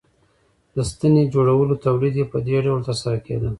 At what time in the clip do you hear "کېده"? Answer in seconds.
3.25-3.49